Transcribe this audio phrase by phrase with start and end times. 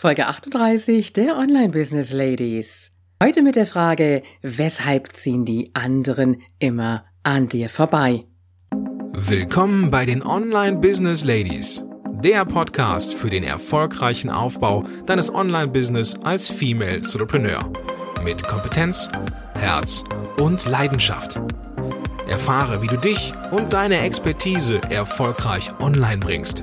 [0.00, 2.92] Folge 38 der Online Business Ladies.
[3.22, 8.24] Heute mit der Frage, weshalb ziehen die anderen immer an dir vorbei?
[9.12, 11.84] Willkommen bei den Online Business Ladies,
[12.24, 17.70] der Podcast für den erfolgreichen Aufbau deines Online Business als Female Entrepreneur
[18.24, 19.10] mit Kompetenz,
[19.52, 20.02] Herz
[20.38, 21.38] und Leidenschaft.
[22.26, 26.62] Erfahre, wie du dich und deine Expertise erfolgreich online bringst.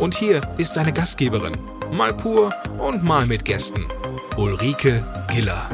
[0.00, 1.56] Und hier ist deine Gastgeberin,
[1.92, 3.86] mal pur und mal mit Gästen,
[4.36, 5.68] Ulrike Giller.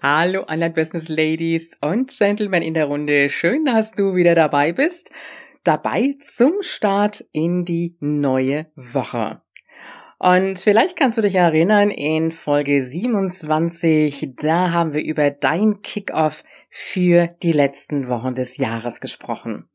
[0.00, 3.28] Hallo Online Business Ladies und Gentlemen in der Runde.
[3.28, 5.10] Schön, dass du wieder dabei bist.
[5.64, 9.43] Dabei zum Start in die neue Woche.
[10.24, 16.44] Und vielleicht kannst du dich erinnern, in Folge 27, da haben wir über dein Kickoff
[16.70, 19.68] für die letzten Wochen des Jahres gesprochen.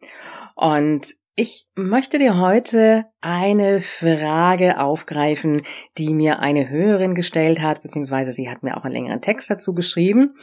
[0.56, 5.62] Und ich möchte dir heute eine Frage aufgreifen,
[6.00, 9.76] die mir eine Hörerin gestellt hat, beziehungsweise sie hat mir auch einen längeren Text dazu
[9.76, 10.34] geschrieben.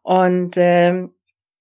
[0.00, 1.06] Und äh,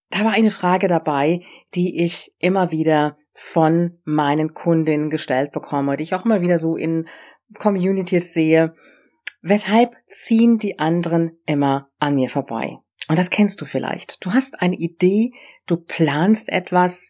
[0.10, 1.42] da war eine Frage dabei,
[1.76, 6.78] die ich immer wieder von meinen Kundinnen gestellt bekomme, die ich auch immer wieder so
[6.78, 7.10] in
[7.58, 8.74] Communities sehe.
[9.42, 12.78] Weshalb ziehen die anderen immer an mir vorbei?
[13.08, 14.24] Und das kennst du vielleicht.
[14.24, 15.32] Du hast eine Idee,
[15.66, 17.10] du planst etwas,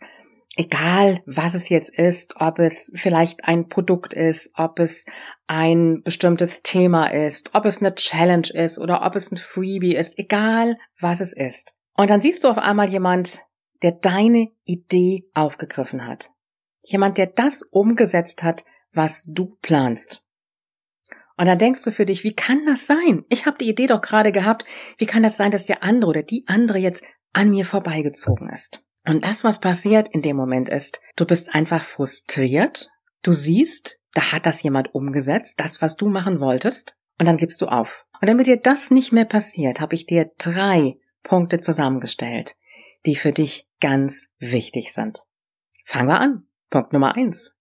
[0.55, 5.05] egal was es jetzt ist, ob es vielleicht ein Produkt ist, ob es
[5.47, 10.17] ein bestimmtes Thema ist, ob es eine Challenge ist oder ob es ein Freebie ist,
[10.17, 11.73] egal was es ist.
[11.95, 13.41] Und dann siehst du auf einmal jemand,
[13.81, 16.31] der deine Idee aufgegriffen hat.
[16.83, 20.23] Jemand, der das umgesetzt hat, was du planst.
[21.39, 23.23] Und dann denkst du für dich, wie kann das sein?
[23.29, 24.65] Ich habe die Idee doch gerade gehabt.
[24.97, 27.01] Wie kann das sein, dass der andere oder die andere jetzt
[27.31, 28.83] an mir vorbeigezogen ist?
[29.07, 32.89] Und das, was passiert in dem Moment ist, du bist einfach frustriert,
[33.21, 37.61] du siehst, da hat das jemand umgesetzt, das, was du machen wolltest, und dann gibst
[37.61, 38.05] du auf.
[38.19, 42.57] Und damit dir das nicht mehr passiert, habe ich dir drei Punkte zusammengestellt,
[43.05, 45.23] die für dich ganz wichtig sind.
[45.85, 46.47] Fangen wir an.
[46.69, 47.55] Punkt Nummer eins.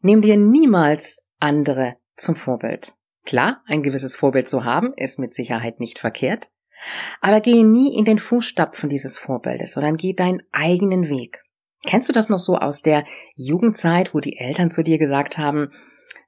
[0.00, 2.94] Nimm dir niemals andere zum Vorbild.
[3.24, 6.50] Klar, ein gewisses Vorbild zu haben, ist mit Sicherheit nicht verkehrt,
[7.20, 11.42] aber gehe nie in den Fußstapfen dieses Vorbildes, sondern geh deinen eigenen Weg.
[11.86, 13.04] Kennst du das noch so aus der
[13.34, 15.70] Jugendzeit, wo die Eltern zu dir gesagt haben,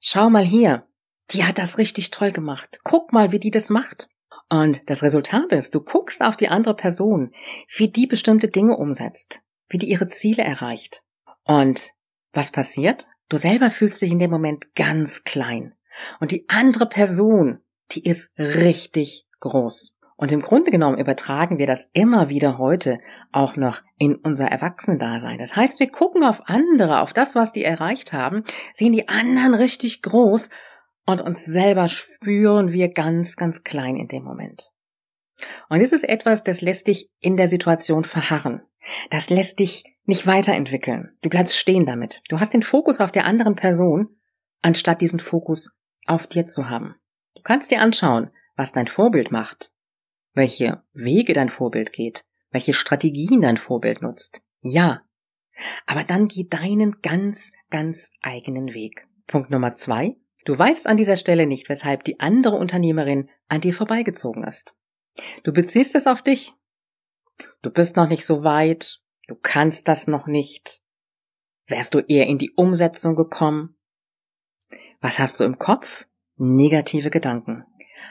[0.00, 0.86] schau mal hier,
[1.30, 2.80] die hat das richtig toll gemacht.
[2.84, 4.08] Guck mal, wie die das macht.
[4.48, 7.32] Und das Resultat ist, du guckst auf die andere Person,
[7.74, 11.02] wie die bestimmte Dinge umsetzt, wie die ihre Ziele erreicht.
[11.44, 11.92] Und
[12.32, 13.08] was passiert?
[13.28, 15.74] Du selber fühlst dich in dem Moment ganz klein.
[16.20, 17.60] Und die andere Person,
[17.90, 19.96] die ist richtig groß.
[20.16, 23.00] Und im Grunde genommen übertragen wir das immer wieder heute
[23.32, 25.38] auch noch in unser Erwachsenendasein.
[25.38, 29.54] Das heißt, wir gucken auf andere, auf das, was die erreicht haben, sehen die anderen
[29.54, 30.48] richtig groß
[31.04, 34.70] und uns selber spüren wir ganz, ganz klein in dem Moment.
[35.68, 38.62] Und das ist etwas, das lässt dich in der Situation verharren.
[39.10, 41.16] Das lässt dich nicht weiterentwickeln.
[41.22, 42.22] Du bleibst stehen damit.
[42.28, 44.16] Du hast den Fokus auf der anderen Person,
[44.62, 45.76] anstatt diesen Fokus
[46.06, 46.94] auf dir zu haben.
[47.34, 49.72] Du kannst dir anschauen, was dein Vorbild macht,
[50.32, 54.42] welche Wege dein Vorbild geht, welche Strategien dein Vorbild nutzt.
[54.60, 55.02] Ja.
[55.86, 59.06] Aber dann geh deinen ganz, ganz eigenen Weg.
[59.26, 60.16] Punkt Nummer zwei.
[60.44, 64.76] Du weißt an dieser Stelle nicht, weshalb die andere Unternehmerin an dir vorbeigezogen ist.
[65.42, 66.52] Du beziehst es auf dich.
[67.66, 69.00] Du bist noch nicht so weit.
[69.26, 70.82] Du kannst das noch nicht.
[71.66, 73.76] Wärst du eher in die Umsetzung gekommen?
[75.00, 76.06] Was hast du im Kopf?
[76.36, 77.64] Negative Gedanken.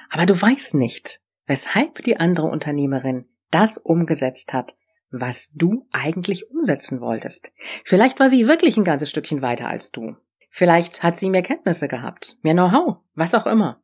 [0.09, 4.75] Aber du weißt nicht, weshalb die andere Unternehmerin das umgesetzt hat,
[5.09, 7.53] was du eigentlich umsetzen wolltest.
[7.85, 10.17] Vielleicht war sie wirklich ein ganzes Stückchen weiter als du.
[10.49, 13.81] Vielleicht hat sie mehr Kenntnisse gehabt, mehr Know-how, was auch immer.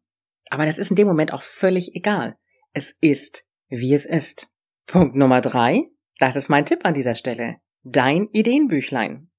[0.50, 2.38] Aber das ist in dem Moment auch völlig egal.
[2.74, 4.52] Es ist, wie es ist.
[4.86, 5.90] Punkt Nummer drei,
[6.20, 7.58] das ist mein Tipp an dieser Stelle.
[7.84, 9.32] Dein Ideenbüchlein.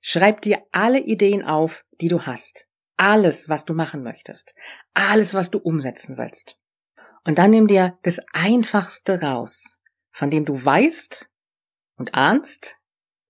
[0.00, 2.66] Schreib dir alle Ideen auf, die du hast.
[2.96, 4.54] Alles, was du machen möchtest.
[4.94, 6.58] Alles, was du umsetzen willst.
[7.24, 11.28] Und dann nimm dir das Einfachste raus, von dem du weißt
[11.96, 12.78] und ahnst,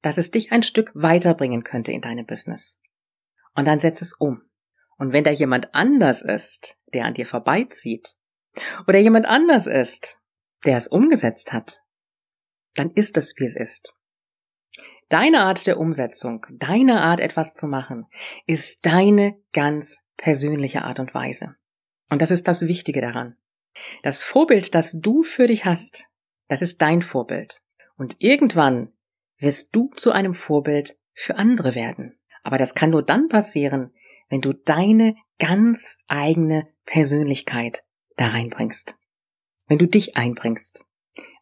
[0.02, 2.80] dass es dich ein Stück weiterbringen könnte in deinem Business.
[3.54, 4.42] Und dann setz es um.
[4.98, 8.16] Und wenn da jemand anders ist, der an dir vorbeizieht,
[8.86, 10.20] oder jemand anders ist,
[10.66, 11.82] der es umgesetzt hat,
[12.74, 13.94] dann ist es, wie es ist.
[15.08, 18.06] Deine Art der Umsetzung, deine Art etwas zu machen,
[18.46, 21.54] ist deine ganz persönliche Art und Weise.
[22.10, 23.36] Und das ist das Wichtige daran.
[24.02, 26.08] Das Vorbild, das du für dich hast,
[26.48, 27.62] das ist dein Vorbild.
[27.96, 28.92] Und irgendwann
[29.38, 32.18] wirst du zu einem Vorbild für andere werden.
[32.42, 33.92] Aber das kann nur dann passieren,
[34.28, 37.84] wenn du deine ganz eigene Persönlichkeit
[38.16, 38.96] da reinbringst.
[39.66, 40.84] Wenn du dich einbringst.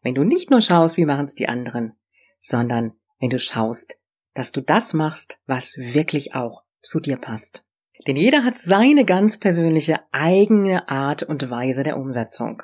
[0.01, 1.93] Wenn du nicht nur schaust, wie machen es die anderen,
[2.39, 3.97] sondern wenn du schaust,
[4.33, 7.63] dass du das machst, was wirklich auch zu dir passt.
[8.07, 12.61] Denn jeder hat seine ganz persönliche eigene Art und Weise der Umsetzung.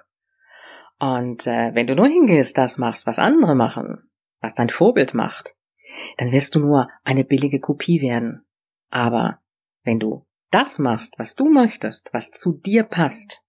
[1.00, 5.56] Und äh, wenn du nur hingehst, das machst, was andere machen, was dein Vorbild macht,
[6.18, 8.46] dann wirst du nur eine billige Kopie werden.
[8.90, 9.40] Aber
[9.84, 13.42] wenn du das machst, was du möchtest, was zu dir passt,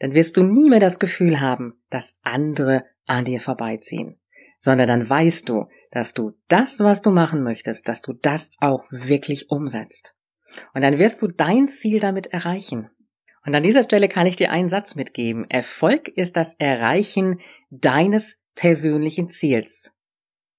[0.00, 4.18] dann wirst du nie mehr das Gefühl haben, dass andere an dir vorbeiziehen,
[4.58, 8.84] sondern dann weißt du, dass du das, was du machen möchtest, dass du das auch
[8.90, 10.16] wirklich umsetzt.
[10.74, 12.90] Und dann wirst du dein Ziel damit erreichen.
[13.44, 15.48] Und an dieser Stelle kann ich dir einen Satz mitgeben.
[15.48, 19.92] Erfolg ist das Erreichen deines persönlichen Ziels.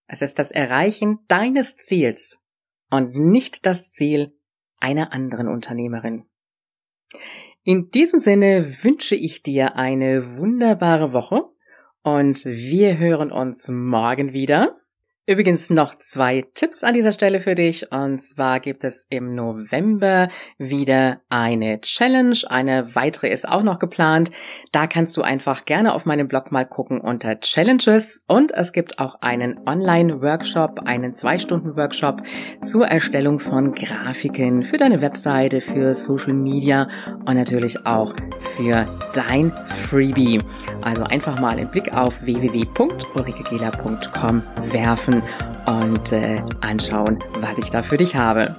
[0.08, 2.40] Es ist das Erreichen deines Ziels
[2.90, 4.36] und nicht das Ziel
[4.80, 6.26] einer anderen Unternehmerin.
[7.63, 11.44] In diesem Sinne wünsche ich dir eine wunderbare Woche
[12.02, 14.81] und wir hören uns morgen wieder.
[15.31, 17.89] Übrigens noch zwei Tipps an dieser Stelle für dich.
[17.89, 22.36] Und zwar gibt es im November wieder eine Challenge.
[22.50, 24.30] Eine weitere ist auch noch geplant.
[24.74, 28.25] Da kannst du einfach gerne auf meinem Blog mal gucken unter Challenges.
[28.28, 32.24] Und es gibt auch einen Online-Workshop, einen Zwei-Stunden-Workshop
[32.62, 36.89] zur Erstellung von Grafiken für deine Webseite, für Social Media
[37.25, 38.13] und natürlich auch
[38.57, 39.54] für dein
[39.88, 40.39] Freebie.
[40.81, 44.44] Also einfach mal einen Blick auf www.ulrikegela.com
[44.74, 45.21] werfen
[45.66, 48.56] und äh, anschauen, was ich da für dich habe.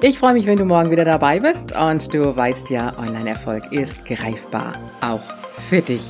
[0.00, 4.04] Ich freue mich, wenn du morgen wieder dabei bist und du weißt ja, Online-Erfolg ist
[4.04, 5.22] greifbar, auch
[5.68, 6.02] für dich.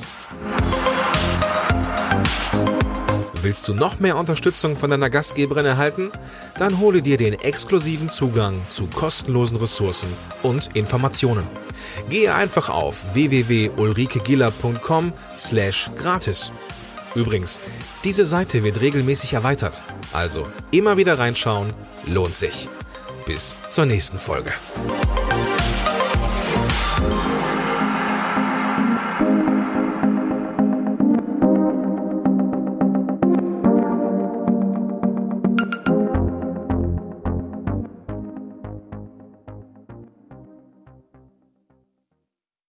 [3.44, 6.10] Willst du noch mehr Unterstützung von deiner Gastgeberin erhalten?
[6.58, 10.08] Dann hole dir den exklusiven Zugang zu kostenlosen Ressourcen
[10.42, 11.46] und Informationen.
[12.08, 16.52] Gehe einfach auf www.ulrikegiller.com slash gratis.
[17.14, 17.60] Übrigens,
[18.02, 19.82] diese Seite wird regelmäßig erweitert,
[20.12, 21.72] also immer wieder reinschauen,
[22.06, 22.68] lohnt sich.
[23.26, 24.52] Bis zur nächsten Folge.